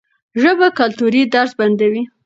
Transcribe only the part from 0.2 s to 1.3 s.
ژبه کلتوري